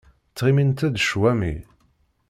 [0.31, 1.55] Ttɣimint-d cwami.